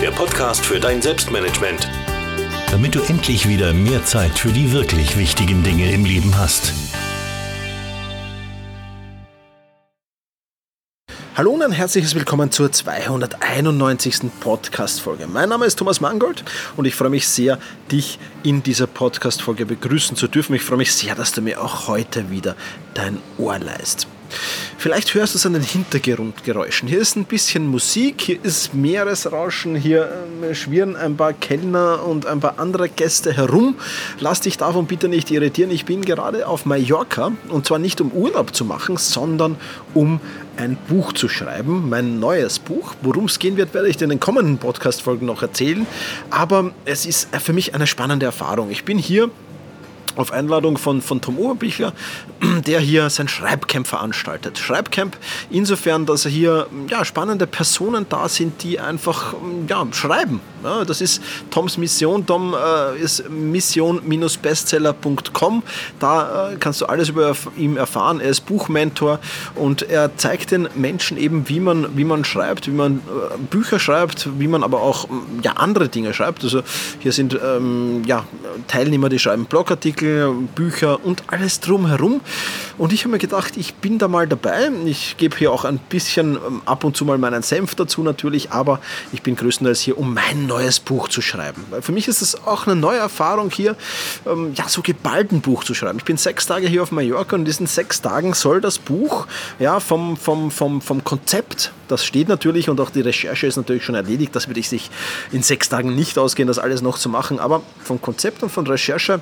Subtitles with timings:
[0.00, 1.88] der Podcast für dein Selbstmanagement.
[2.70, 6.72] Damit du endlich wieder mehr Zeit für die wirklich wichtigen Dinge im Leben hast.
[11.34, 14.30] Hallo und ein herzliches Willkommen zur 291.
[14.38, 15.26] Podcast-Folge.
[15.26, 16.44] Mein Name ist Thomas Mangold
[16.76, 17.58] und ich freue mich sehr,
[17.90, 20.54] dich in dieser Podcast-Folge begrüßen zu dürfen.
[20.54, 22.54] Ich freue mich sehr, dass du mir auch heute wieder
[22.94, 24.06] dein Ohr leist.
[24.76, 26.88] Vielleicht hörst du es an den Hintergrundgeräuschen.
[26.88, 30.08] Hier ist ein bisschen Musik, hier ist Meeresrauschen, hier
[30.42, 33.76] äh, schwirren ein paar Kellner und ein paar andere Gäste herum.
[34.20, 35.70] Lass dich davon bitte nicht irritieren.
[35.70, 39.56] Ich bin gerade auf Mallorca und zwar nicht um Urlaub zu machen, sondern
[39.94, 40.20] um
[40.56, 42.94] ein Buch zu schreiben, mein neues Buch.
[43.02, 45.86] Worum es gehen wird, werde ich dir in den kommenden Podcast-Folgen noch erzählen.
[46.30, 48.70] Aber es ist für mich eine spannende Erfahrung.
[48.70, 49.30] Ich bin hier
[50.18, 51.92] auf Einladung von, von Tom Oberbichler,
[52.66, 54.58] der hier sein Schreibcamp veranstaltet.
[54.58, 55.16] Schreibcamp
[55.50, 59.34] insofern, dass hier ja, spannende Personen da sind, die einfach
[59.68, 60.40] ja, schreiben.
[60.64, 62.26] Ja, das ist Toms Mission.
[62.26, 65.62] Tom äh, ist mission-bestseller.com.
[66.00, 68.18] Da äh, kannst du alles über ihn erfahren.
[68.20, 69.20] Er ist Buchmentor
[69.54, 73.00] und er zeigt den Menschen eben, wie man, wie man schreibt, wie man äh,
[73.50, 75.06] Bücher schreibt, wie man aber auch
[75.42, 76.42] ja, andere Dinge schreibt.
[76.42, 76.62] Also
[76.98, 78.24] hier sind ähm, ja,
[78.66, 80.07] Teilnehmer, die schreiben Blogartikel,
[80.54, 82.20] Bücher und alles drumherum.
[82.78, 84.70] Und ich habe mir gedacht, ich bin da mal dabei.
[84.86, 88.52] Ich gebe hier auch ein bisschen ähm, ab und zu mal meinen Senf dazu natürlich,
[88.52, 88.80] aber
[89.12, 91.64] ich bin größtenteils hier, um mein neues Buch zu schreiben.
[91.80, 93.76] Für mich ist es auch eine neue Erfahrung hier,
[94.26, 95.98] ähm, ja, so geballt ein Buch zu schreiben.
[95.98, 99.26] Ich bin sechs Tage hier auf Mallorca und in diesen sechs Tagen soll das Buch
[99.58, 103.84] ja, vom, vom, vom, vom Konzept, das steht natürlich und auch die Recherche ist natürlich
[103.84, 104.90] schon erledigt, das würde ich sich
[105.32, 108.66] in sechs Tagen nicht ausgehen, das alles noch zu machen, aber vom Konzept und von
[108.66, 109.20] Recherche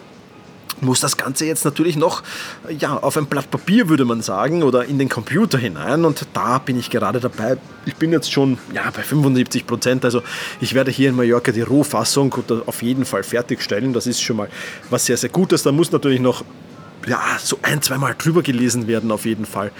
[0.80, 2.22] muss das Ganze jetzt natürlich noch
[2.78, 6.04] ja, auf ein Blatt Papier, würde man sagen, oder in den Computer hinein.
[6.04, 7.56] Und da bin ich gerade dabei.
[7.84, 10.04] Ich bin jetzt schon ja, bei 75 Prozent.
[10.04, 10.22] Also
[10.60, 12.34] ich werde hier in Mallorca die Rohfassung
[12.66, 13.92] auf jeden Fall fertigstellen.
[13.92, 14.48] Das ist schon mal
[14.90, 15.62] was sehr, sehr Gutes.
[15.62, 16.44] Da muss natürlich noch
[17.06, 19.70] ja, so ein, zweimal drüber gelesen werden auf jeden Fall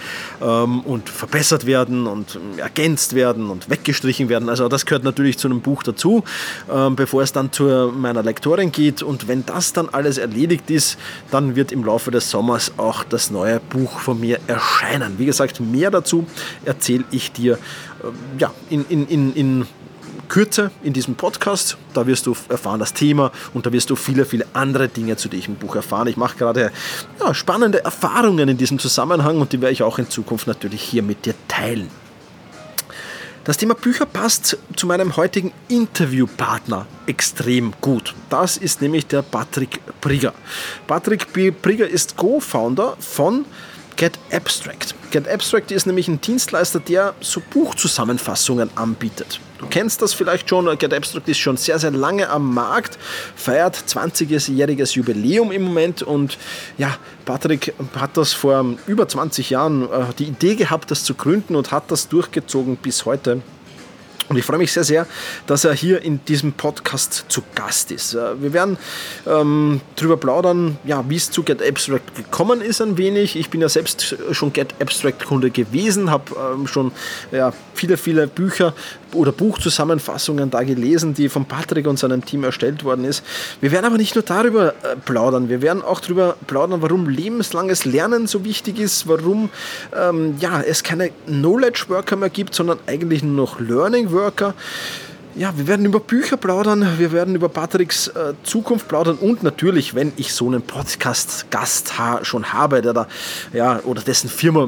[0.41, 4.49] ähm, und verbessert werden und ähm, ergänzt werden und weggestrichen werden.
[4.49, 6.25] Also das gehört natürlich zu einem Buch dazu,
[6.73, 9.03] ähm, bevor es dann zu meiner Lektorin geht.
[9.03, 10.99] Und wenn das dann alles erledigt ist,
[11.31, 15.19] dann wird im Laufe des Sommers auch das neue Buch von mir erscheinen.
[15.19, 16.27] Wie gesagt, mehr dazu
[16.65, 19.67] erzähle ich dir äh, ja, in, in, in, in
[20.29, 21.77] Kürze in diesem Podcast.
[21.95, 25.29] Da wirst du erfahren das Thema und da wirst du viele, viele andere Dinge zu
[25.29, 26.07] diesem Buch erfahren.
[26.09, 26.73] Ich mache gerade
[27.21, 31.03] ja, spannende Erfahrungen in diesem Zusammenhang und die werde ich auch in Zukunft natürlich hier
[31.03, 31.91] mit dir teilen.
[33.47, 38.13] Das Thema Bücher passt zu meinem heutigen Interviewpartner extrem gut.
[38.29, 40.35] Das ist nämlich der Patrick Brigger.
[40.89, 43.45] Patrick Brigger ist Co-Founder von
[43.95, 44.97] Get Abstract.
[45.13, 49.41] Get Abstract ist nämlich ein Dienstleister, der so Buchzusammenfassungen anbietet.
[49.59, 52.99] Du kennst das vielleicht schon, Get Abstract ist schon sehr, sehr lange am Markt,
[53.35, 56.37] feiert 20-jähriges Jubiläum im Moment und
[56.77, 61.57] ja, Patrick hat das vor über 20 Jahren äh, die Idee gehabt, das zu gründen
[61.57, 63.43] und hat das durchgezogen bis heute.
[64.29, 65.07] Und ich freue mich sehr, sehr,
[65.47, 68.15] dass er hier in diesem Podcast zu Gast ist.
[68.15, 68.77] Äh, wir werden
[69.27, 73.37] ähm, darüber plaudern, ja, wie es zu Get Abstract gekommen ist ein wenig.
[73.37, 76.91] Ich bin ja selbst schon Get Abstract Kunde gewesen, habe ähm, schon
[77.31, 78.75] ja, viele, viele Bücher
[79.13, 83.25] oder Buchzusammenfassungen da gelesen, die von Patrick und seinem Team erstellt worden ist.
[83.61, 87.85] Wir werden aber nicht nur darüber äh, plaudern, wir werden auch darüber plaudern, warum lebenslanges
[87.85, 89.51] Lernen so wichtig ist, warum
[89.97, 94.55] ähm, ja, es keine Knowledge Worker mehr gibt, sondern eigentlich nur noch Learning Worker.
[95.39, 99.95] Ja, wir werden über Bücher plaudern, wir werden über Patricks äh, Zukunft plaudern und natürlich,
[99.95, 103.07] wenn ich so einen Podcast-Gast ha schon habe, der da,
[103.53, 104.67] ja, oder dessen Firma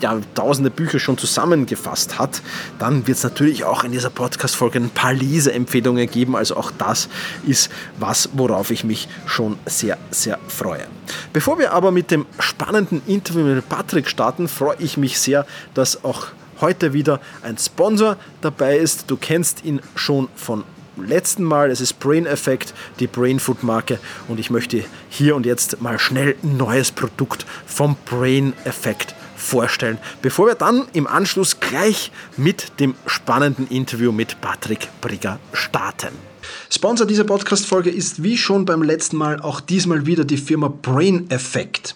[0.00, 2.40] ja, tausende Bücher schon zusammengefasst hat,
[2.78, 6.34] dann wird es natürlich auch in dieser Podcast-Folge ein paar Leseempfehlungen geben.
[6.34, 7.10] Also auch das
[7.46, 10.86] ist was, worauf ich mich schon sehr, sehr freue.
[11.34, 16.04] Bevor wir aber mit dem spannenden Interview mit Patrick starten, freue ich mich sehr, dass
[16.04, 16.28] auch
[16.60, 19.10] heute wieder ein Sponsor dabei ist.
[19.10, 20.64] Du kennst ihn schon von
[20.96, 21.70] letzten Mal.
[21.70, 23.98] Es ist Brain Effect, die Brain Food Marke.
[24.28, 29.98] Und ich möchte hier und jetzt mal schnell ein neues Produkt vom Brain Effect vorstellen,
[30.22, 36.35] bevor wir dann im Anschluss gleich mit dem spannenden Interview mit Patrick Brigger starten.
[36.68, 41.30] Sponsor dieser Podcast-Folge ist wie schon beim letzten Mal auch diesmal wieder die Firma Brain
[41.30, 41.94] Effect.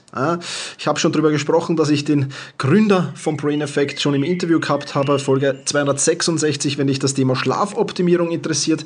[0.79, 4.59] Ich habe schon darüber gesprochen, dass ich den Gründer von Brain Effect schon im Interview
[4.59, 8.85] gehabt habe, Folge 266, wenn dich das Thema Schlafoptimierung interessiert.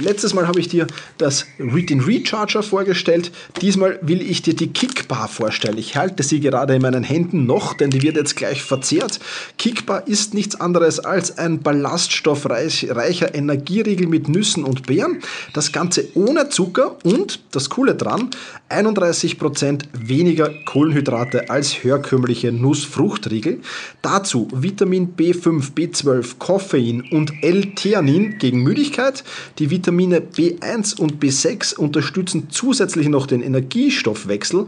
[0.00, 0.86] Letztes Mal habe ich dir
[1.18, 3.30] das, den Recharger vorgestellt.
[3.60, 5.76] Diesmal will ich dir die Kickbar vorstellen.
[5.76, 9.20] Ich halte sie gerade in meinen Händen noch, denn die wird jetzt gleich verzehrt.
[9.58, 15.13] Kickbar ist nichts anderes als ein ballaststoffreicher Energieriegel mit Nüssen und Beeren.
[15.52, 18.30] Das Ganze ohne Zucker und, das Coole dran,
[18.70, 23.60] 31% weniger Kohlenhydrate als herkömmliche Nussfruchtriegel.
[24.02, 29.24] Dazu Vitamin B5, B12, Koffein und L-Theanin gegen Müdigkeit.
[29.58, 34.66] Die Vitamine B1 und B6 unterstützen zusätzlich noch den Energiestoffwechsel.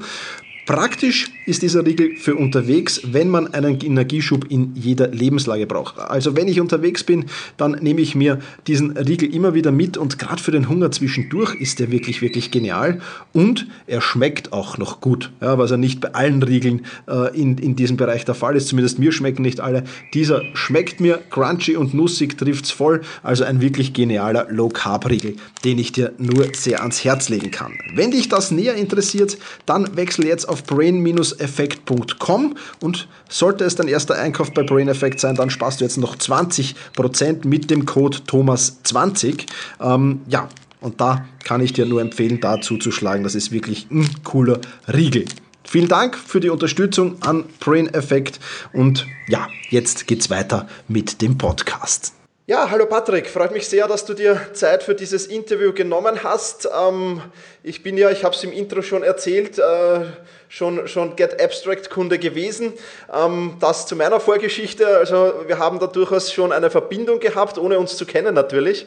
[0.67, 6.01] Praktisch ist dieser Riegel für unterwegs, wenn man einen Energieschub in jeder Lebenslage braucht.
[6.01, 7.27] Also wenn ich unterwegs bin,
[7.57, 11.55] dann nehme ich mir diesen Riegel immer wieder mit und gerade für den Hunger zwischendurch
[11.55, 13.01] ist er wirklich, wirklich genial
[13.33, 17.59] und er schmeckt auch noch gut, ja, was ja nicht bei allen Riegeln äh, in,
[17.59, 18.67] in diesem Bereich der Fall ist.
[18.67, 19.85] Zumindest mir schmecken nicht alle.
[20.15, 23.03] Dieser schmeckt mir, crunchy und nussig trifft's voll.
[23.23, 27.73] Also ein wirklich genialer Low-Carb-Riegel, den ich dir nur sehr ans Herz legen kann.
[27.95, 33.89] Wenn dich das näher interessiert, dann wechsel jetzt auf auf brain-effekt.com und sollte es dein
[33.89, 38.19] erster Einkauf bei Brain Effect sein, dann sparst du jetzt noch 20% mit dem Code
[38.27, 39.45] Thomas20.
[39.81, 40.49] Ähm, ja,
[40.81, 43.23] und da kann ich dir nur empfehlen, da zuzuschlagen.
[43.23, 44.61] Das ist wirklich ein cooler
[44.91, 45.27] Riegel.
[45.65, 48.41] Vielen Dank für die Unterstützung an Brain Effect
[48.73, 52.13] und ja, jetzt geht's weiter mit dem Podcast.
[52.49, 56.69] Ja, hallo Patrick, freut mich sehr, dass du dir Zeit für dieses Interview genommen hast.
[56.73, 57.21] Ähm,
[57.65, 60.05] ich bin ja, ich habe es im Intro schon erzählt, äh,
[60.49, 62.73] schon, schon Get Abstract Kunde gewesen.
[63.13, 64.87] Ähm, das zu meiner Vorgeschichte.
[64.87, 68.87] Also wir haben da durchaus schon eine Verbindung gehabt, ohne uns zu kennen natürlich.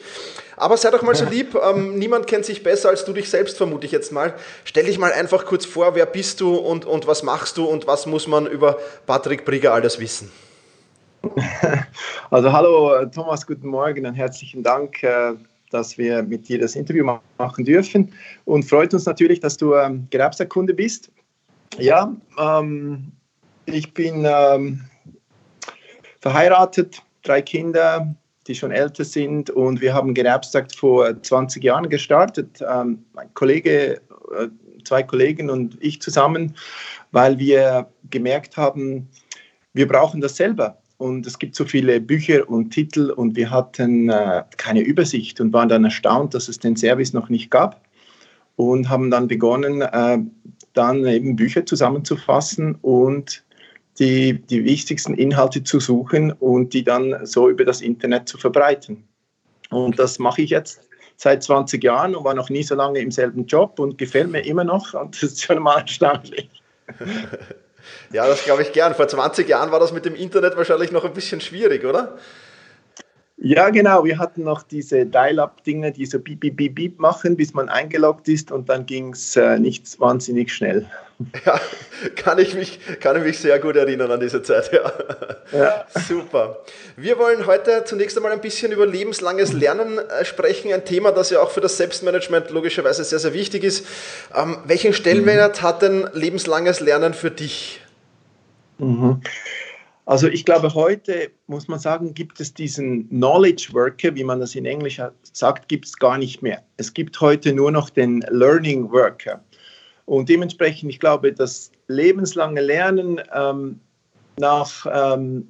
[0.58, 3.58] Aber sei doch mal so lieb, ähm, niemand kennt sich besser als du dich selbst,
[3.58, 4.34] vermute ich jetzt mal.
[4.66, 7.88] Stell dich mal einfach kurz vor, wer bist du und, und was machst du und
[7.88, 10.32] was muss man über Patrick Brigger alles wissen?
[12.32, 15.34] Also hallo Thomas, guten Morgen und herzlichen Dank, äh,
[15.72, 17.04] dass wir mit dir das Interview
[17.38, 18.14] machen dürfen
[18.46, 20.08] und freut uns natürlich, dass du ähm,
[20.76, 21.10] bist.
[21.78, 23.12] Ja, ähm,
[23.66, 24.82] ich bin ähm,
[26.20, 28.16] verheiratet, drei Kinder,
[28.48, 32.62] die schon älter sind und wir haben Gewerbstag vor 20 Jahren gestartet.
[32.68, 34.02] Ähm, mein Kollege,
[34.38, 34.48] äh,
[34.84, 36.56] zwei Kollegen und ich zusammen,
[37.12, 39.08] weil wir gemerkt haben,
[39.74, 40.78] wir brauchen das selber.
[40.98, 45.54] Und es gibt so viele Bücher und Titel und wir hatten äh, keine Übersicht und
[45.54, 47.88] waren dann erstaunt, dass es den Service noch nicht gab
[48.58, 50.18] und haben dann begonnen, äh,
[50.74, 53.44] dann eben Bücher zusammenzufassen und
[54.00, 59.04] die, die wichtigsten Inhalte zu suchen und die dann so über das Internet zu verbreiten.
[59.70, 60.82] Und das mache ich jetzt
[61.18, 64.46] seit 20 Jahren und war noch nie so lange im selben Job und gefällt mir
[64.46, 66.50] immer noch und das ist schon mal erstaunlich.
[68.12, 68.94] Ja, das glaube ich gern.
[68.94, 72.18] Vor 20 Jahren war das mit dem Internet wahrscheinlich noch ein bisschen schwierig, oder?
[73.42, 74.04] Ja, genau.
[74.04, 78.28] Wir hatten noch diese Dial-Up-Dinge, die so beep, beep, beep, beep machen, bis man eingeloggt
[78.28, 80.86] ist und dann ging es äh, nicht wahnsinnig schnell.
[81.46, 81.60] Ja,
[82.16, 84.94] kann ich, mich, kann ich mich sehr gut erinnern an diese Zeit, ja.
[85.52, 85.86] ja.
[86.08, 86.62] Super.
[86.96, 91.30] Wir wollen heute zunächst einmal ein bisschen über lebenslanges Lernen äh, sprechen, ein Thema, das
[91.30, 93.86] ja auch für das Selbstmanagement logischerweise sehr, sehr wichtig ist.
[94.34, 95.66] Ähm, welchen Stellenwert mhm.
[95.66, 97.82] hat denn lebenslanges Lernen für dich?
[98.78, 99.20] Mhm.
[100.10, 104.56] Also ich glaube, heute muss man sagen, gibt es diesen Knowledge Worker, wie man das
[104.56, 105.00] in Englisch
[105.34, 106.64] sagt, gibt es gar nicht mehr.
[106.78, 109.40] Es gibt heute nur noch den Learning Worker.
[110.08, 113.80] Und dementsprechend, ich glaube, das lebenslange Lernen ähm,
[114.40, 115.48] nach, ähm,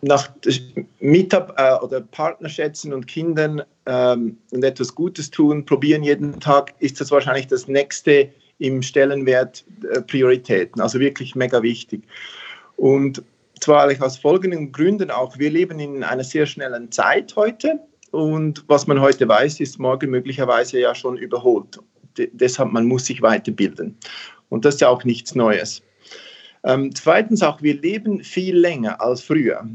[0.00, 0.30] nach
[1.00, 7.02] Mitab äh, oder Partnerschätzen und Kindern ähm, und etwas Gutes tun, probieren jeden Tag, ist
[7.02, 8.30] das wahrscheinlich das nächste
[8.60, 10.80] im Stellenwert äh, Prioritäten.
[10.80, 12.02] Also wirklich mega wichtig.
[12.76, 13.22] Und
[13.62, 15.38] zwar aus folgenden Gründen auch.
[15.38, 17.78] Wir leben in einer sehr schnellen Zeit heute
[18.10, 21.78] und was man heute weiß, ist morgen möglicherweise ja schon überholt.
[22.18, 23.96] De deshalb, man muss sich weiterbilden.
[24.50, 25.82] Und das ist ja auch nichts Neues.
[26.64, 29.66] Ähm, zweitens auch, wir leben viel länger als früher.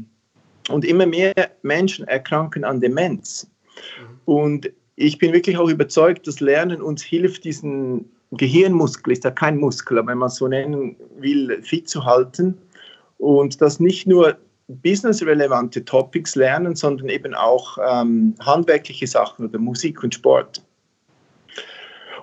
[0.68, 3.50] Und immer mehr Menschen erkranken an Demenz.
[3.74, 4.20] Mhm.
[4.26, 9.56] Und ich bin wirklich auch überzeugt, dass Lernen uns hilft, diesen Gehirnmuskel, ist ja kein
[9.56, 12.58] Muskel, aber wenn man es so nennen will, fit zu halten
[13.18, 14.36] und das nicht nur
[14.68, 20.62] businessrelevante Topics lernen, sondern eben auch ähm, handwerkliche Sachen oder Musik und Sport.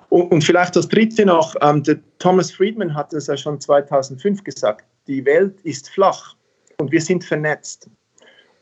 [0.09, 4.43] Und, und vielleicht das Dritte noch, ähm, der Thomas Friedman hat es ja schon 2005
[4.43, 6.35] gesagt, die Welt ist flach
[6.77, 7.89] und wir sind vernetzt.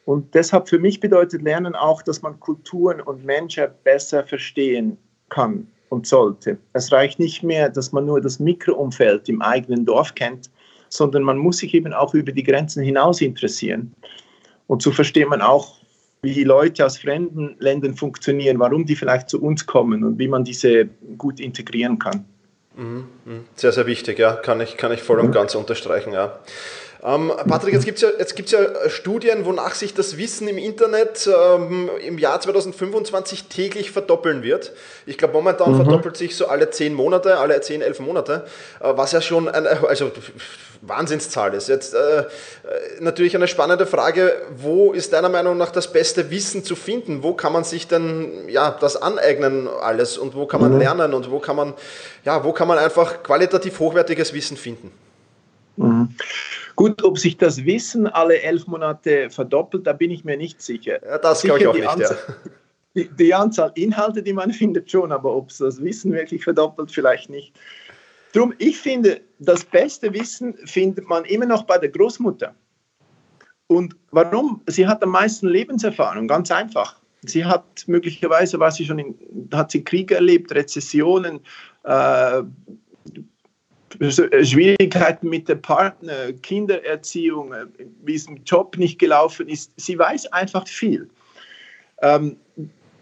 [0.06, 4.98] Und deshalb für mich bedeutet Lernen auch, dass man Kulturen und Menschen besser verstehen
[5.30, 6.58] kann und sollte.
[6.74, 10.50] Es reicht nicht mehr, dass man nur das Mikroumfeld im eigenen Dorf kennt,
[10.94, 13.94] sondern man muss sich eben auch über die Grenzen hinaus interessieren.
[14.68, 15.80] Und so versteht man auch,
[16.22, 20.28] wie die Leute aus fremden Ländern funktionieren, warum die vielleicht zu uns kommen und wie
[20.28, 22.26] man diese gut integrieren kann.
[22.76, 23.46] Mhm, mhm.
[23.56, 25.32] Sehr, sehr wichtig, ja, kann ich, kann ich voll und mhm.
[25.34, 26.40] ganz unterstreichen, ja.
[27.06, 31.90] Ähm, Patrick, jetzt gibt es ja, ja Studien, wonach sich das Wissen im Internet ähm,
[32.02, 34.72] im Jahr 2025 täglich verdoppeln wird.
[35.06, 35.76] Ich glaube, momentan mhm.
[35.84, 38.46] verdoppelt sich so alle zehn Monate, alle zehn, elf Monate,
[38.80, 40.12] äh, was ja schon ein, also
[40.82, 41.68] Wahnsinnszahl ist.
[41.68, 42.26] Jetzt äh, äh,
[43.02, 47.22] natürlich eine spannende Frage, wo ist deiner Meinung nach das beste Wissen zu finden?
[47.22, 50.80] Wo kann man sich denn ja, das aneignen alles und wo kann man mhm.
[50.80, 51.74] lernen und wo kann man,
[52.24, 54.92] ja, wo kann man einfach qualitativ hochwertiges Wissen finden?
[55.76, 56.16] Mhm.
[56.76, 61.04] Gut, ob sich das Wissen alle elf Monate verdoppelt, da bin ich mir nicht sicher.
[61.06, 61.88] Ja, das glaube ich auch nicht.
[61.88, 62.52] Anzahl, ja.
[62.96, 66.92] die, die, Anzahl Inhalte, die man findet, schon, aber ob es das Wissen wirklich verdoppelt,
[66.92, 67.54] vielleicht nicht.
[68.34, 72.56] Drum, ich finde, das beste Wissen findet man immer noch bei der Großmutter.
[73.68, 74.62] Und warum?
[74.68, 77.00] Sie hat am meisten Lebenserfahrung, ganz einfach.
[77.22, 81.40] Sie hat möglicherweise, war sie schon in, hat sie Kriege erlebt, Rezessionen,
[81.84, 82.44] äh,
[84.12, 87.54] Schwierigkeiten mit dem Partner, Kindererziehung,
[88.04, 89.72] wie es im Job nicht gelaufen ist.
[89.78, 91.10] Sie weiß einfach viel.
[92.02, 92.38] Ähm,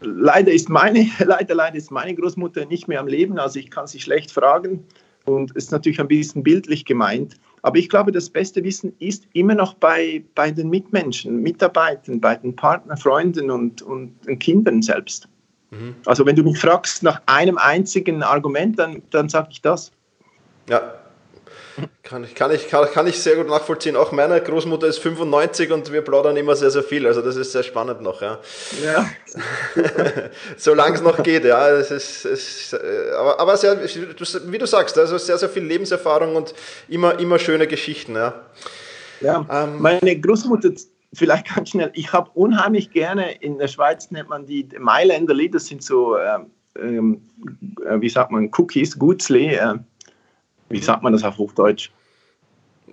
[0.02, 3.88] leider ist meine, leider, leider ist meine Großmutter nicht mehr am Leben, also ich kann
[3.88, 4.86] sie schlecht fragen
[5.26, 7.36] und es ist natürlich ein bisschen bildlich gemeint.
[7.64, 12.36] Aber ich glaube, das beste Wissen ist immer noch bei, bei den Mitmenschen, Mitarbeitern, bei
[12.36, 15.28] den Partnern, Freunden und, und den Kindern selbst.
[15.70, 15.96] Mhm.
[16.06, 19.92] Also wenn du mich fragst nach einem einzigen Argument, dann, dann sage ich das.
[20.70, 20.94] Ja,
[22.04, 23.96] kann ich, kann, ich, kann, kann ich sehr gut nachvollziehen.
[23.96, 27.08] Auch meine Großmutter ist 95 und wir plaudern immer sehr, sehr viel.
[27.08, 28.40] Also das ist sehr spannend noch, ja.
[28.84, 29.10] ja.
[30.58, 31.70] Solange es noch geht, ja.
[31.70, 36.36] Es ist, es, äh, aber aber sehr, wie du sagst, also sehr, sehr viel Lebenserfahrung
[36.36, 36.54] und
[36.90, 38.34] immer, immer schöne Geschichten, ja.
[39.22, 40.72] Ja, ähm, meine Großmutter,
[41.14, 45.68] vielleicht ganz schnell, ich habe unheimlich gerne, in der Schweiz nennt man die Mailänderli, das
[45.68, 46.18] sind so,
[46.76, 47.22] ähm,
[47.86, 49.76] äh, wie sagt man, Cookies, Gutzli, äh,
[50.72, 51.90] wie sagt man das auf Hochdeutsch?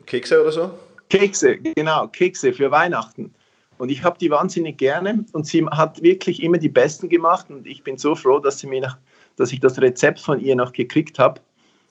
[0.06, 0.70] Kekse oder so?
[1.08, 3.34] Kekse, genau, Kekse für Weihnachten.
[3.78, 7.66] Und ich habe die wahnsinnig gerne und sie hat wirklich immer die besten gemacht und
[7.66, 8.98] ich bin so froh, dass, sie mir nach,
[9.36, 11.40] dass ich das Rezept von ihr noch gekriegt habe.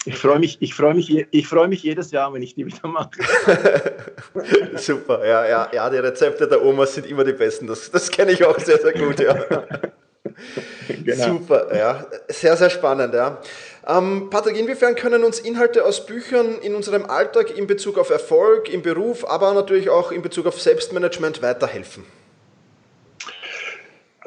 [0.06, 2.88] Ich freue mich, ich freue mich, ich freue mich jedes Jahr, wenn ich die wieder
[2.88, 3.12] mache.
[4.76, 7.68] Super, ja, ja, ja, die Rezepte der Oma sind immer die besten.
[7.68, 9.36] Das, das kenne ich auch sehr, sehr gut, ja.
[11.04, 11.26] Genau.
[11.26, 13.40] Super, ja, sehr, sehr spannend, ja.
[13.88, 18.70] Ähm, Patrick, inwiefern können uns Inhalte aus Büchern in unserem Alltag in Bezug auf Erfolg,
[18.70, 22.04] im Beruf, aber natürlich auch in Bezug auf Selbstmanagement weiterhelfen?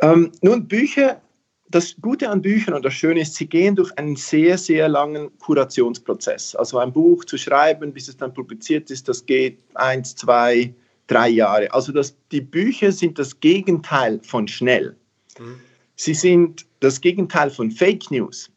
[0.00, 1.20] Ähm, nun, Bücher,
[1.68, 5.36] das Gute an Büchern und das Schöne ist, sie gehen durch einen sehr, sehr langen
[5.38, 6.56] Kurationsprozess.
[6.56, 10.74] Also ein Buch zu schreiben, bis es dann publiziert ist, das geht eins, zwei,
[11.06, 11.72] drei Jahre.
[11.72, 14.96] Also das, die Bücher sind das Gegenteil von schnell.
[15.38, 15.60] Mhm.
[16.00, 18.50] Sie sind das Gegenteil von Fake News.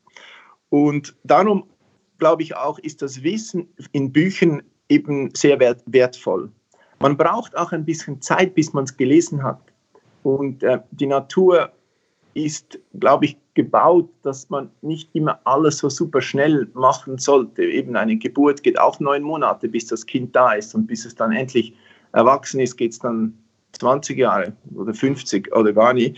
[0.69, 1.65] Und darum
[2.17, 6.49] glaube ich auch, ist das Wissen in Büchern eben sehr wert, wertvoll.
[6.99, 9.59] Man braucht auch ein bisschen Zeit, bis man es gelesen hat.
[10.23, 11.69] Und äh, die Natur
[12.33, 17.65] ist, glaube ich, gebaut, dass man nicht immer alles so super schnell machen sollte.
[17.65, 21.13] Eben eine Geburt geht auch neun Monate, bis das Kind da ist und bis es
[21.13, 21.75] dann endlich
[22.13, 23.37] erwachsen ist, geht es dann
[23.73, 26.15] 20 Jahre oder 50 oder gar nie.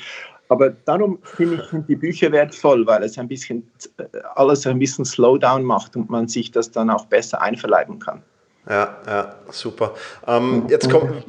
[0.49, 4.03] Aber darum finde ich die Bücher wertvoll, weil es ein bisschen äh,
[4.35, 8.21] alles ein bisschen Slowdown macht und man sich das dann auch besser einverleiben kann.
[8.69, 9.93] Ja, ja, super.
[10.27, 11.23] Ähm, jetzt kommt,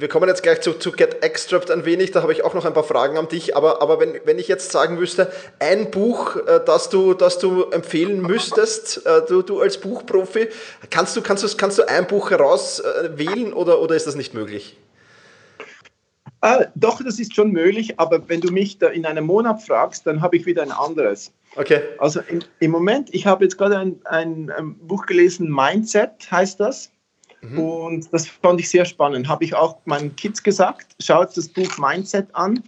[0.00, 2.64] wir kommen jetzt gleich zu, zu Get Extract ein wenig, da habe ich auch noch
[2.64, 6.36] ein paar Fragen an dich, aber, aber wenn, wenn ich jetzt sagen müsste, ein Buch,
[6.36, 10.48] äh, das, du, das du empfehlen müsstest, äh, du, du als Buchprofi,
[10.90, 14.76] kannst du, kannst, du, kannst du ein Buch herauswählen oder, oder ist das nicht möglich?
[16.42, 20.06] Äh, doch, das ist schon möglich, aber wenn du mich da in einem Monat fragst,
[20.06, 21.32] dann habe ich wieder ein anderes.
[21.56, 21.80] Okay.
[21.98, 26.58] Also im, im Moment, ich habe jetzt gerade ein, ein, ein Buch gelesen, Mindset heißt
[26.60, 26.90] das.
[27.42, 27.58] Mhm.
[27.58, 29.28] Und das fand ich sehr spannend.
[29.28, 32.62] Habe ich auch meinen Kids gesagt, schaut das Buch Mindset an.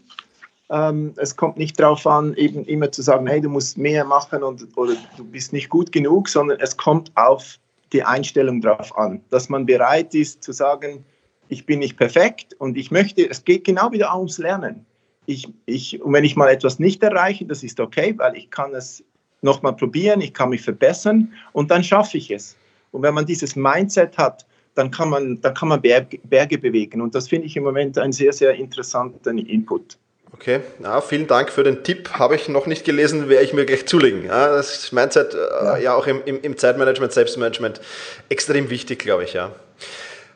[0.71, 4.43] Ähm, es kommt nicht darauf an, eben immer zu sagen, hey, du musst mehr machen
[4.43, 7.59] und, oder du bist nicht gut genug, sondern es kommt auf
[7.93, 11.05] die Einstellung drauf an, dass man bereit ist zu sagen,
[11.53, 14.87] ich bin nicht perfekt und ich möchte, es geht genau wieder ums Lernen.
[15.27, 18.75] Ich, ich, und wenn ich mal etwas nicht erreiche, das ist okay, weil ich kann
[18.75, 19.05] es
[19.43, 22.57] nochmal probieren, ich kann mich verbessern und dann schaffe ich es.
[22.91, 27.03] Und wenn man dieses Mindset hat, dann kann man, dann kann man Berge, Berge bewegen.
[27.03, 29.99] Und das finde ich im Moment einen sehr, sehr interessanten Input.
[30.33, 32.15] Okay, ja, vielen Dank für den Tipp.
[32.15, 34.25] Habe ich noch nicht gelesen, werde ich mir gleich zulegen.
[34.25, 35.77] Ja, das Mindset äh, ja.
[35.77, 37.83] ja auch im, im, im, Zeitmanagement, Selbstmanagement
[38.31, 39.55] extrem wichtig, glaube ich, ja.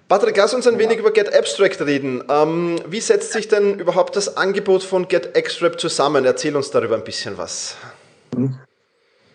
[0.08, 0.80] Patrick, lass uns ein ja.
[0.80, 2.22] wenig über Get Abstract reden.
[2.28, 6.24] Ähm, wie setzt sich denn überhaupt das Angebot von Get Abstract zusammen?
[6.24, 7.76] Erzähl uns darüber ein bisschen was.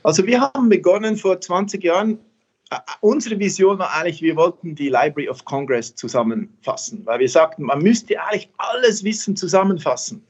[0.03, 2.19] Also wir haben begonnen vor 20 Jahren
[3.01, 7.81] unsere Vision war eigentlich, wir wollten die Library of Congress zusammenfassen, weil wir sagten, man
[7.81, 10.23] müsste eigentlich alles Wissen zusammenfassen.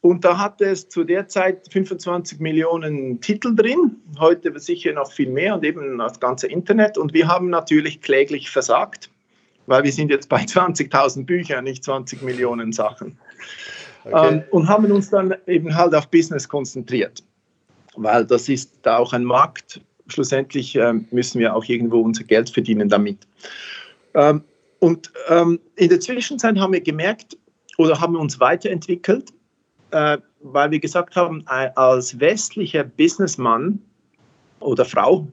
[0.00, 5.30] Und da hatte es zu der Zeit 25 Millionen Titel drin, heute sicher noch viel
[5.30, 6.98] mehr und eben das ganze Internet.
[6.98, 9.08] Und wir haben natürlich kläglich versagt,
[9.66, 13.18] weil wir sind jetzt bei 20.000 Büchern, nicht 20 Millionen Sachen.
[14.04, 14.34] Okay.
[14.34, 17.22] Ähm, und haben uns dann eben halt auf Business konzentriert,
[17.96, 22.50] weil das ist da auch ein Markt, schlussendlich äh, müssen wir auch irgendwo unser Geld
[22.50, 23.26] verdienen damit.
[24.14, 24.42] Ähm,
[24.80, 27.38] und ähm, in der Zwischenzeit haben wir gemerkt
[27.78, 29.32] oder haben wir uns weiterentwickelt,
[29.92, 33.80] äh, weil wir gesagt haben, äh, als westlicher Businessmann
[34.60, 35.26] oder Frau,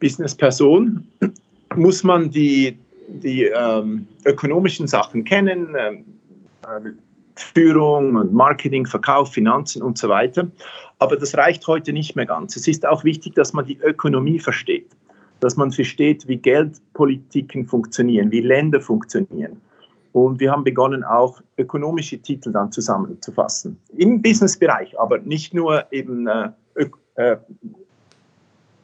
[0.00, 1.06] Businessperson,
[1.74, 6.04] muss man die, die ähm, ökonomischen Sachen kennen, ähm,
[6.62, 6.90] äh,
[7.36, 10.48] Führung und Marketing, Verkauf, Finanzen und so weiter.
[10.98, 12.56] Aber das reicht heute nicht mehr ganz.
[12.56, 14.90] Es ist auch wichtig, dass man die Ökonomie versteht,
[15.40, 19.60] dass man versteht, wie Geldpolitiken funktionieren, wie Länder funktionieren.
[20.12, 23.78] Und wir haben begonnen, auch ökonomische Titel dann zusammenzufassen.
[23.96, 26.50] Im Businessbereich, aber nicht nur eben äh,
[27.14, 27.36] äh,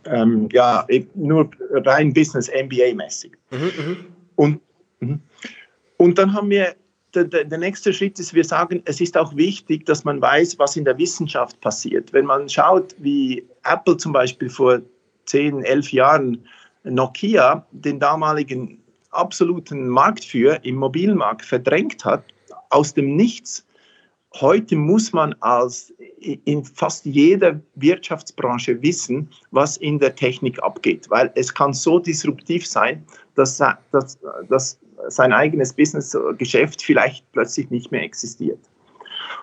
[0.07, 3.33] ähm, ja, nur rein Business MBA-mäßig.
[3.51, 3.97] Mhm, mhm,
[4.37, 4.61] und,
[5.01, 5.21] mhm.
[5.97, 6.75] und dann haben wir
[7.15, 10.77] der, der, nächste Schritt ist, wir sagen, es ist auch wichtig, dass man weiß, was
[10.77, 12.13] in der Wissenschaft passiert.
[12.13, 14.81] Wenn man schaut, wie Apple zum Beispiel vor
[15.27, 16.45] 10, 11 Jahren
[16.83, 22.25] Nokia, den damaligen absoluten Marktführer im Mobilmarkt, verdrängt hat,
[22.71, 23.65] aus dem Nichts.
[24.41, 31.31] Heute muss man als in fast jeder Wirtschaftsbranche wissen, was in der Technik abgeht, weil
[31.37, 33.05] es kann so disruptiv sein,
[33.37, 33.59] dass,
[33.93, 34.19] dass,
[34.49, 38.59] dass sein eigenes Business-Geschäft vielleicht plötzlich nicht mehr existiert.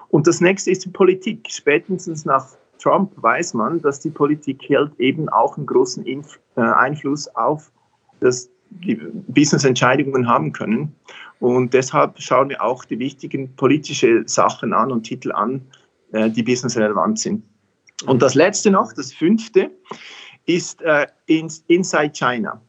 [0.09, 1.47] Und das nächste ist die Politik.
[1.49, 2.47] Spätestens nach
[2.79, 6.21] Trump weiß man, dass die Politik hält eben auch einen großen äh,
[6.61, 7.71] Einfluss auf
[8.19, 10.93] das, die Business-Entscheidungen haben können.
[11.39, 15.61] Und deshalb schauen wir auch die wichtigen politischen Sachen an und Titel an,
[16.13, 17.43] äh, die businessrelevant sind.
[18.05, 19.71] Und das letzte noch, das fünfte,
[20.45, 22.61] ist äh, Inside China.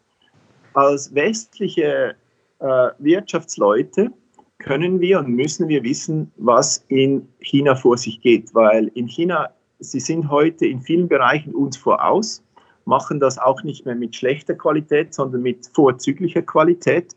[0.74, 2.14] Als westliche
[2.58, 4.10] äh, Wirtschaftsleute
[4.58, 9.50] können wir und müssen wir wissen, was in China vor sich geht, weil in China,
[9.80, 12.42] sie sind heute in vielen Bereichen uns voraus,
[12.84, 17.14] machen das auch nicht mehr mit schlechter Qualität, sondern mit vorzüglicher Qualität.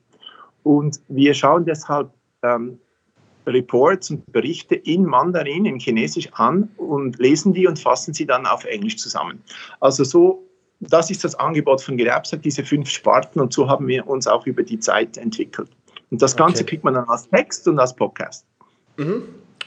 [0.64, 2.10] Und wir schauen deshalb
[2.44, 2.80] ähm,
[3.46, 8.46] Reports und Berichte in Mandarin, in Chinesisch an und lesen die und fassen sie dann
[8.46, 9.44] auf Englisch zusammen.
[9.80, 10.46] Also so
[10.80, 14.46] das ist das Angebot von Gewerbsat, diese fünf Sparten und so haben wir uns auch
[14.46, 15.70] über die Zeit entwickelt.
[16.12, 16.72] Und das Ganze okay.
[16.72, 18.46] kriegt man dann als Text und als Podcast.
[18.98, 19.24] Mhm.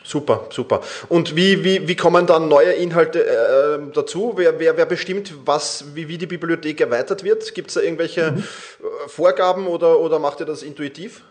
[0.08, 0.80] Super, super.
[1.10, 4.32] Und wie, wie, wie kommen dann neue Inhalte äh, dazu?
[4.36, 7.54] Wer, wer, wer bestimmt, was, wie, wie die Bibliothek erweitert wird?
[7.54, 8.38] Gibt es da irgendwelche mhm.
[8.38, 11.24] Äh, Vorgaben oder, oder macht ihr das intuitiv?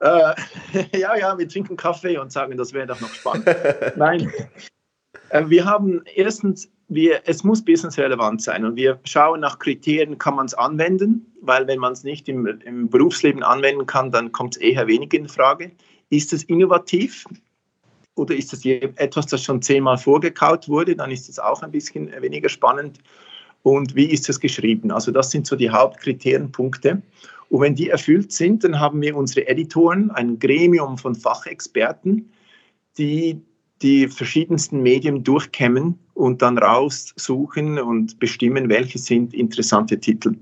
[0.00, 0.34] Äh,
[0.98, 3.46] ja, ja, wir trinken Kaffee und sagen, das wäre doch noch spannend.
[3.96, 4.30] Nein,
[5.30, 10.36] äh, wir haben erstens, wir, es muss businessrelevant sein und wir schauen nach Kriterien, kann
[10.36, 14.56] man es anwenden, weil wenn man es nicht im, im Berufsleben anwenden kann, dann kommt
[14.56, 15.72] es eher weniger in Frage.
[16.10, 17.24] Ist es innovativ
[18.14, 20.96] oder ist es etwas, das schon zehnmal vorgekaut wurde?
[20.96, 22.98] Dann ist es auch ein bisschen weniger spannend.
[23.62, 24.90] Und wie ist es geschrieben?
[24.90, 27.02] Also das sind so die Hauptkriterienpunkte.
[27.50, 32.30] Und wenn die erfüllt sind, dann haben wir unsere Editoren, ein Gremium von Fachexperten,
[32.96, 33.40] die
[33.82, 40.34] die verschiedensten Medien durchkämmen und dann raussuchen und bestimmen, welche sind interessante Titel.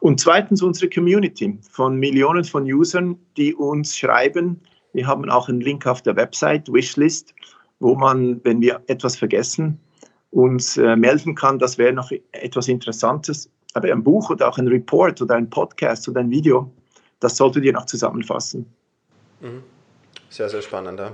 [0.00, 4.60] Und zweitens unsere Community von Millionen von Usern, die uns schreiben,
[4.92, 7.34] wir haben auch einen Link auf der Website, Wishlist,
[7.80, 9.78] wo man, wenn wir etwas vergessen,
[10.30, 13.50] uns äh, melden kann, das wäre noch etwas Interessantes.
[13.74, 16.70] Aber ein Buch oder auch ein Report oder ein Podcast oder ein Video,
[17.20, 18.66] das solltet ihr noch zusammenfassen.
[19.40, 19.62] Mhm.
[20.32, 20.98] Sehr, sehr spannend.
[20.98, 21.12] Ja.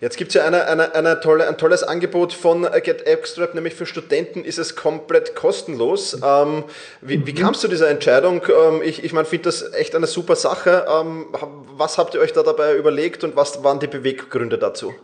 [0.00, 3.74] Jetzt gibt es ja eine, eine, eine tolle, ein tolles Angebot von Get Extract, nämlich
[3.74, 6.16] für Studenten ist es komplett kostenlos.
[6.24, 6.62] Ähm,
[7.00, 7.36] wie, wie mhm.
[7.36, 8.42] kamst du dieser Entscheidung?
[8.48, 10.86] Ähm, ich ich meine, finde das echt eine super Sache.
[10.88, 11.26] Ähm,
[11.76, 14.94] was habt ihr euch da dabei überlegt und was waren die Beweggründe dazu?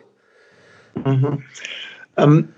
[1.05, 1.42] Mhm.
[2.16, 2.48] Ähm,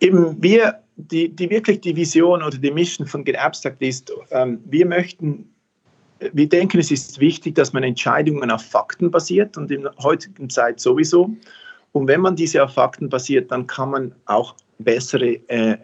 [0.00, 4.58] eben wir, die, die wirklich die Vision oder die Mission von Get Abstract ist, ähm,
[4.64, 5.54] wir möchten
[6.32, 10.48] wir denken, es ist wichtig, dass man Entscheidungen auf Fakten basiert und in der heutigen
[10.48, 11.30] Zeit sowieso.
[11.92, 15.76] Und wenn man diese auf Fakten basiert, dann kann man auch bessere äh,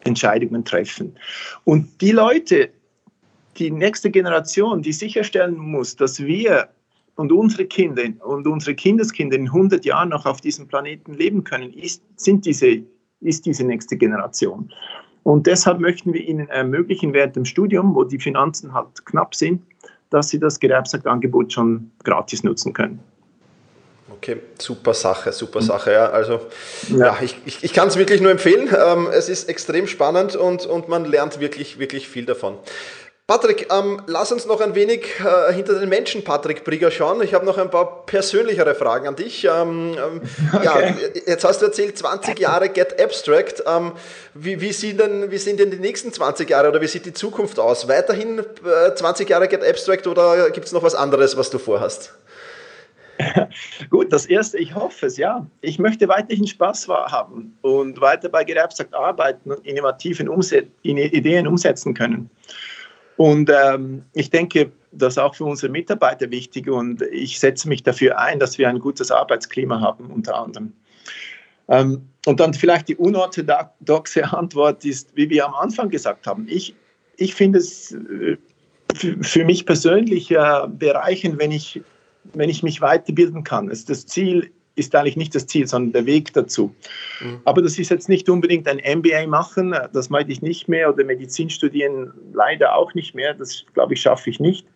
[0.00, 1.14] Entscheidungen treffen.
[1.64, 2.70] Und die Leute,
[3.56, 6.68] die nächste Generation, die sicherstellen muss, dass wir
[7.16, 11.72] und unsere Kinder und unsere Kindeskinder in 100 Jahren noch auf diesem Planeten leben können,
[11.74, 12.82] ist, sind diese,
[13.20, 14.72] ist diese nächste Generation.
[15.22, 19.62] Und deshalb möchten wir ihnen ermöglichen, während dem Studium, wo die Finanzen halt knapp sind,
[20.10, 23.00] dass sie das Gewerbsaktangebot schon gratis nutzen können.
[24.10, 25.92] Okay, super Sache, super Sache.
[25.92, 26.40] Ja, also
[26.90, 28.68] ja, ja ich, ich, ich kann es wirklich nur empfehlen.
[28.86, 32.58] Ähm, es ist extrem spannend und, und man lernt wirklich, wirklich viel davon.
[33.30, 37.22] Patrick, ähm, lass uns noch ein wenig äh, hinter den Menschen Patrick Brieger schauen.
[37.22, 39.44] Ich habe noch ein paar persönlichere Fragen an dich.
[39.44, 40.20] Ähm, ähm
[40.52, 40.64] okay.
[40.64, 40.94] ja,
[41.28, 43.62] jetzt hast du erzählt, 20 Jahre Get Abstract.
[43.68, 43.92] Ähm,
[44.34, 47.12] wie, wie, sind denn, wie sind denn die nächsten 20 Jahre oder wie sieht die
[47.12, 47.86] Zukunft aus?
[47.86, 52.12] Weiterhin äh, 20 Jahre Get Abstract oder gibt es noch was anderes, was du vorhast?
[53.90, 55.46] Gut, das erste, ich hoffe es, ja.
[55.60, 61.46] Ich möchte weiterhin Spaß haben und weiter bei Get Abstract arbeiten und innovativen Umset Ideen
[61.46, 62.28] umsetzen können.
[63.20, 67.82] Und ähm, ich denke, das ist auch für unsere Mitarbeiter wichtig und ich setze mich
[67.82, 70.72] dafür ein, dass wir ein gutes Arbeitsklima haben, unter anderem.
[71.68, 76.74] Ähm, und dann vielleicht die unorthodoxe Antwort ist, wie wir am Anfang gesagt haben, ich,
[77.18, 78.38] ich finde es äh,
[78.94, 81.82] für mich persönlich äh, bereichend, wenn ich,
[82.32, 83.68] wenn ich mich weiterbilden kann.
[83.68, 86.74] Das Ziel ist eigentlich nicht das Ziel, sondern der Weg dazu.
[87.20, 87.40] Mhm.
[87.44, 91.04] Aber das ist jetzt nicht unbedingt ein MBA machen, das meinte ich nicht mehr, oder
[91.04, 94.66] Medizin studieren leider auch nicht mehr, das glaube ich schaffe ich nicht.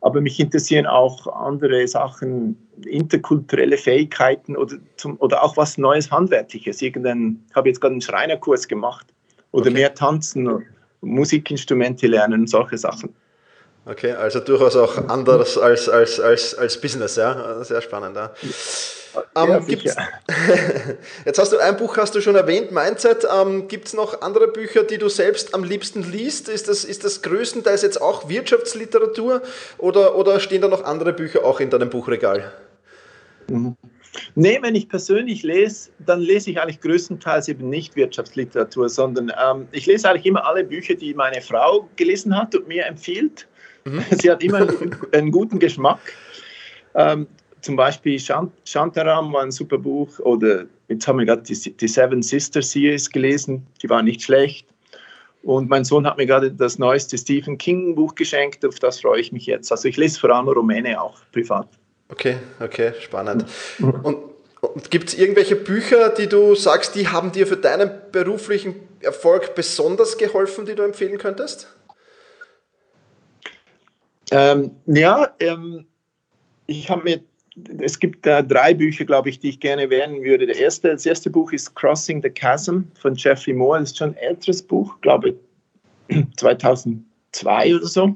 [0.00, 6.80] Aber mich interessieren auch andere Sachen, interkulturelle Fähigkeiten oder, zum, oder auch was Neues Handwerkliches.
[6.80, 9.08] Irgendein, ich habe jetzt gerade einen Schreinerkurs gemacht
[9.50, 9.74] oder okay.
[9.74, 10.64] mehr tanzen,
[11.00, 13.14] Musikinstrumente lernen, solche Sachen.
[13.88, 17.64] Okay, also durchaus auch anders als, als, als, als Business, ja.
[17.64, 18.16] Sehr spannend.
[18.16, 18.32] Ja.
[19.34, 19.66] Ähm,
[21.24, 23.26] Jetzt hast du ein Buch, hast du schon erwähnt, Mindset.
[23.34, 26.50] Ähm, Gibt es noch andere Bücher, die du selbst am liebsten liest?
[26.50, 29.40] Ist das, ist das größtenteils jetzt auch Wirtschaftsliteratur
[29.78, 32.52] oder, oder stehen da noch andere Bücher auch in deinem Buchregal?
[33.48, 33.74] Mhm.
[34.34, 39.68] Nee, wenn ich persönlich lese, dann lese ich eigentlich größtenteils eben nicht Wirtschaftsliteratur, sondern ähm,
[39.72, 43.47] ich lese eigentlich immer alle Bücher, die meine Frau gelesen hat und mir empfiehlt.
[43.88, 44.04] Mhm.
[44.10, 46.00] Sie hat immer einen, einen guten Geschmack.
[46.94, 47.26] Ähm,
[47.60, 52.22] zum Beispiel Shantaram war ein super Buch oder jetzt haben wir gerade die, die Seven
[52.22, 54.66] Sisters Series gelesen, die war nicht schlecht.
[55.42, 59.20] Und mein Sohn hat mir gerade das neueste Stephen King Buch geschenkt, auf das freue
[59.20, 59.70] ich mich jetzt.
[59.70, 61.68] Also ich lese vor allem Rumäne auch privat.
[62.08, 63.44] Okay, okay, spannend.
[63.78, 64.16] Und,
[64.60, 69.54] und gibt es irgendwelche Bücher, die du sagst, die haben dir für deinen beruflichen Erfolg
[69.54, 71.68] besonders geholfen, die du empfehlen könntest?
[74.30, 75.86] Ähm, ja, ähm,
[76.66, 77.20] ich habe mir
[77.78, 80.46] es gibt äh, drei Bücher, glaube ich, die ich gerne erwähnen würde.
[80.46, 83.80] Der erste, das erste Buch ist Crossing the Chasm von Jeffrey Moore.
[83.80, 85.36] Das ist schon ein älteres Buch, glaube
[86.08, 88.14] ich, 2002 oder so.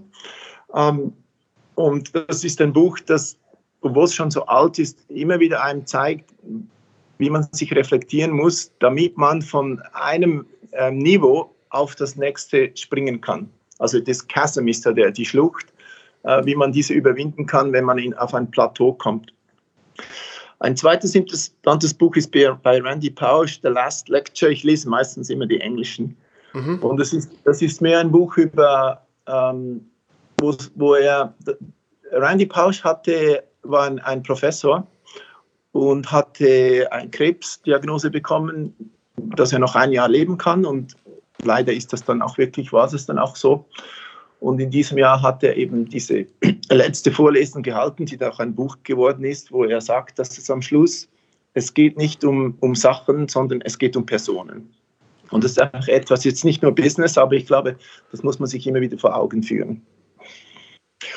[0.74, 1.12] Ähm,
[1.74, 3.36] Und das ist ein Buch, das,
[3.80, 6.30] obwohl es schon so alt ist, immer wieder einem zeigt,
[7.18, 13.20] wie man sich reflektieren muss, damit man von einem ähm, Niveau auf das nächste springen
[13.20, 13.48] kann.
[13.78, 15.81] Also das Chasm ist ja der, die Schlucht, äh,
[16.24, 19.32] wie man diese überwinden kann, wenn man in, auf ein Plateau kommt.
[20.60, 24.52] Ein zweites interessantes Buch ist bei Randy Pausch, The Last Lecture.
[24.52, 26.16] Ich lese meistens immer die englischen.
[26.52, 26.78] Mhm.
[26.78, 29.84] Und das ist, das ist mehr ein Buch über, ähm,
[30.38, 31.34] wo, wo er,
[32.12, 34.86] Randy Pausch hatte, war ein, ein Professor
[35.72, 38.74] und hatte eine Krebsdiagnose bekommen,
[39.16, 40.64] dass er noch ein Jahr leben kann.
[40.64, 40.94] Und
[41.42, 43.66] leider ist das dann auch wirklich, war es dann auch so.
[44.42, 46.26] Und in diesem Jahr hat er eben diese
[46.68, 50.50] letzte Vorlesung gehalten, die da auch ein Buch geworden ist, wo er sagt, dass es
[50.50, 51.08] am Schluss,
[51.54, 54.68] es geht nicht um, um Sachen, sondern es geht um Personen.
[55.30, 57.76] Und das ist einfach etwas, jetzt nicht nur Business, aber ich glaube,
[58.10, 59.80] das muss man sich immer wieder vor Augen führen.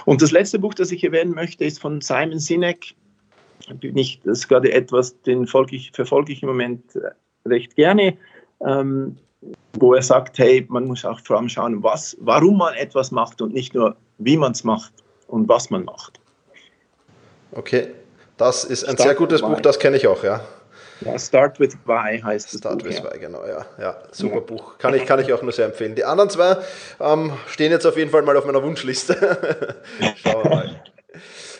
[0.05, 2.93] Und das letzte Buch, das ich erwähnen möchte, ist von Simon Sinek.
[3.81, 7.09] das ist gerade etwas, den ich, verfolge ich im Moment äh,
[7.49, 8.17] recht gerne.
[8.63, 9.17] Ähm,
[9.73, 13.41] wo er sagt, hey, man muss auch vor allem schauen, was, warum man etwas macht
[13.41, 14.93] und nicht nur, wie man es macht
[15.27, 16.19] und was man macht.
[17.51, 17.87] Okay,
[18.37, 20.41] das ist ein Start sehr gutes Buch, das kenne ich auch, ja.
[21.01, 22.59] Ja, Start with Why heißt es.
[22.59, 23.03] Start Buch, with ja.
[23.03, 23.65] Why, genau, ja.
[23.79, 24.41] ja super ja.
[24.41, 24.77] Buch.
[24.77, 25.93] Kann ich, kann ich auch nur sehr empfehlen.
[25.93, 26.57] Die anderen zwei
[27.01, 29.75] ähm, stehen jetzt auf jeden Fall mal auf meiner Wunschliste.
[30.15, 30.81] Schauen wir mal.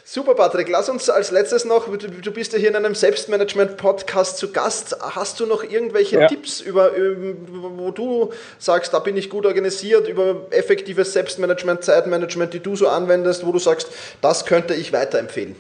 [0.07, 0.69] Super, Patrick.
[0.69, 4.95] Lass uns als letztes noch, du bist ja hier in einem Selbstmanagement-Podcast zu Gast.
[5.01, 6.27] Hast du noch irgendwelche ja.
[6.27, 12.59] Tipps, über, wo du sagst, da bin ich gut organisiert, über effektives Selbstmanagement, Zeitmanagement, die
[12.59, 13.89] du so anwendest, wo du sagst,
[14.21, 15.55] das könnte ich weiterempfehlen?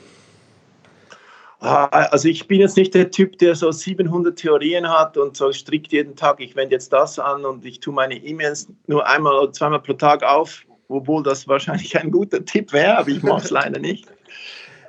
[1.59, 5.51] Ah, also ich bin jetzt nicht der Typ, der so 700 Theorien hat und so
[5.51, 9.33] strikt jeden Tag, ich wende jetzt das an und ich tue meine E-Mails nur einmal
[9.33, 13.43] oder zweimal pro Tag auf, obwohl das wahrscheinlich ein guter Tipp wäre, aber ich mache
[13.43, 14.05] es leider nicht.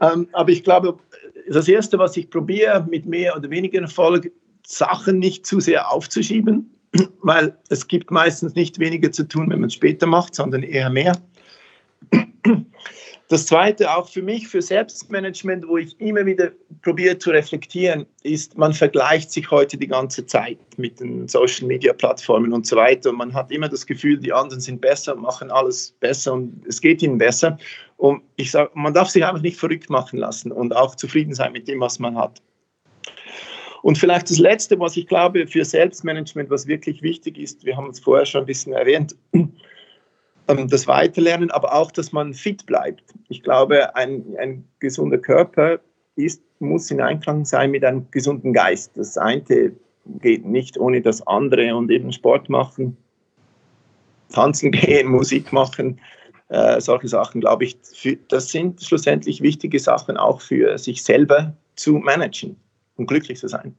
[0.00, 0.98] Ähm, aber ich glaube,
[1.48, 4.30] das Erste, was ich probiere, mit mehr oder weniger Erfolg,
[4.66, 6.70] Sachen nicht zu sehr aufzuschieben,
[7.22, 10.90] weil es gibt meistens nicht weniger zu tun, wenn man es später macht, sondern eher
[10.90, 11.16] mehr.
[13.28, 18.56] Das Zweite, auch für mich, für Selbstmanagement, wo ich immer wieder probiere zu reflektieren, ist,
[18.56, 23.10] man vergleicht sich heute die ganze Zeit mit den Social-Media-Plattformen und so weiter.
[23.10, 26.80] Und man hat immer das Gefühl, die anderen sind besser, machen alles besser und es
[26.80, 27.58] geht ihnen besser.
[27.96, 31.52] Und ich sage, man darf sich einfach nicht verrückt machen lassen und auch zufrieden sein
[31.52, 32.40] mit dem, was man hat.
[33.82, 37.90] Und vielleicht das Letzte, was ich glaube für Selbstmanagement, was wirklich wichtig ist, wir haben
[37.90, 39.16] es vorher schon ein bisschen erwähnt,
[40.46, 43.02] das Weiterlernen, aber auch, dass man fit bleibt.
[43.28, 45.80] Ich glaube, ein, ein gesunder Körper
[46.14, 48.92] ist, muss in Einklang sein mit einem gesunden Geist.
[48.96, 49.72] Das eine
[50.20, 52.96] geht nicht ohne das andere und eben Sport machen,
[54.30, 56.00] tanzen gehen, Musik machen,
[56.48, 61.56] äh, solche Sachen, glaube ich, für, das sind schlussendlich wichtige Sachen auch für sich selber
[61.74, 62.56] zu managen
[62.96, 63.76] und glücklich zu sein.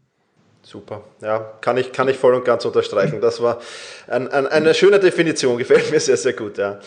[0.69, 3.21] Super, ja, kann ich, kann ich voll und ganz unterstreichen.
[3.21, 3.61] Das war
[4.05, 6.57] ein, ein, eine schöne Definition, gefällt mir sehr, sehr gut.
[6.57, 6.81] Ja.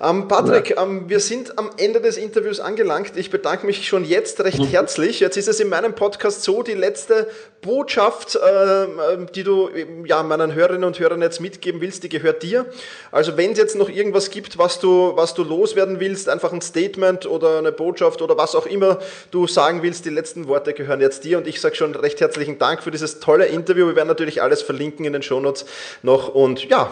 [0.00, 0.82] Ähm, Patrick, ja.
[0.82, 3.12] ähm, wir sind am Ende des Interviews angelangt.
[3.14, 4.66] Ich bedanke mich schon jetzt recht mhm.
[4.66, 5.20] herzlich.
[5.20, 7.28] Jetzt ist es in meinem Podcast so, die letzte
[7.60, 8.86] Botschaft, äh,
[9.32, 9.70] die du
[10.06, 12.66] ja, meinen Hörerinnen und Hörern jetzt mitgeben willst, die gehört dir.
[13.12, 16.62] Also wenn es jetzt noch irgendwas gibt, was du, was du loswerden willst, einfach ein
[16.62, 18.98] Statement oder eine Botschaft oder was auch immer
[19.30, 21.38] du sagen willst, die letzten Worte gehören jetzt dir.
[21.38, 23.86] Und ich sage schon recht herzlichen Dank für dieses tolle Interview.
[23.86, 25.66] Wir werden natürlich alles verlinken in den Shownotes
[26.02, 26.34] noch.
[26.34, 26.90] Und ja,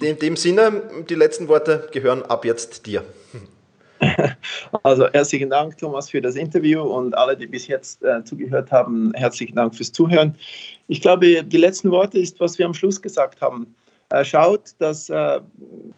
[0.00, 3.04] in dem Sinne, die letzten Worte gehören ab jetzt dir.
[4.82, 9.12] Also herzlichen Dank, Thomas, für das Interview und alle, die bis jetzt äh, zugehört haben,
[9.14, 10.36] herzlichen Dank fürs Zuhören.
[10.86, 13.74] Ich glaube, die letzten Worte ist, was wir am Schluss gesagt haben.
[14.10, 15.40] Äh, schaut, dass äh,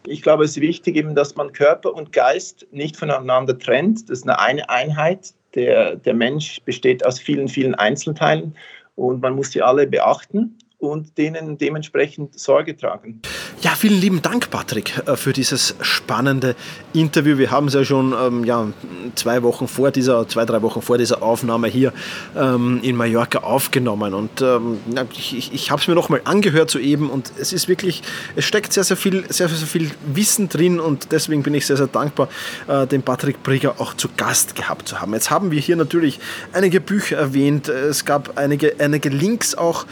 [0.05, 4.09] ich glaube, es ist wichtig, eben, dass man Körper und Geist nicht voneinander trennt.
[4.09, 5.33] Das ist eine, Einheit.
[5.55, 8.55] Der, der Mensch besteht aus vielen, vielen Einzelteilen
[8.95, 13.21] und man muss sie alle beachten und denen dementsprechend Sorge tragen.
[13.63, 16.55] Ja, vielen lieben Dank, Patrick, äh, für dieses spannende
[16.93, 17.37] Interview.
[17.37, 18.67] Wir haben es ja schon ähm, ja,
[19.13, 21.93] zwei Wochen vor dieser, zwei, drei Wochen vor dieser Aufnahme hier
[22.35, 24.15] ähm, in Mallorca aufgenommen.
[24.15, 24.79] Und ähm,
[25.11, 28.01] ich, ich habe es mir nochmal angehört soeben und es ist wirklich,
[28.35, 31.77] es steckt sehr, sehr viel, sehr, sehr viel Wissen drin und deswegen bin ich sehr,
[31.77, 32.29] sehr dankbar,
[32.67, 35.13] äh, den Patrick Brigger auch zu Gast gehabt zu haben.
[35.13, 36.19] Jetzt haben wir hier natürlich
[36.51, 39.85] einige Bücher erwähnt, es gab einige, einige Links auch.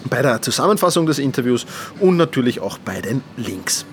[0.04, 1.66] bei der Zusammenfassung des Interviews
[2.00, 3.84] und natürlich auch bei den Links.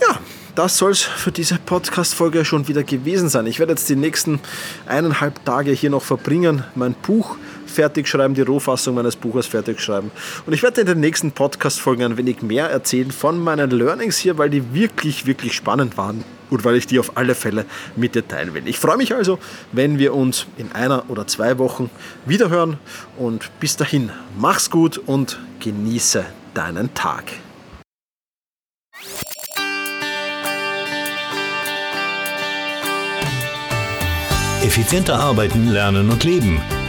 [0.00, 0.18] Ja,
[0.54, 3.46] das soll es für diese Podcast-Folge schon wieder gewesen sein.
[3.46, 4.40] Ich werde jetzt die nächsten
[4.86, 7.36] eineinhalb Tage hier noch verbringen, mein Buch
[7.70, 10.10] fertig schreiben, die Rohfassung meines Buches fertig schreiben.
[10.46, 14.38] Und ich werde in den nächsten Podcast-Folgen ein wenig mehr erzählen von meinen Learnings hier,
[14.38, 17.64] weil die wirklich, wirklich spannend waren und weil ich die auf alle Fälle
[17.96, 18.66] mit dir teilen will.
[18.66, 19.38] Ich freue mich also,
[19.72, 21.90] wenn wir uns in einer oder zwei Wochen
[22.26, 22.78] wiederhören
[23.16, 27.24] und bis dahin mach's gut und genieße deinen Tag.
[34.62, 36.60] Effizienter arbeiten, lernen und leben.